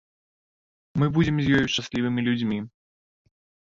Мы 1.03 1.11
будзем 1.19 1.35
з 1.43 1.55
ёю 1.59 1.65
шчаслівымі 1.77 2.21
людзьмі. 2.33 2.59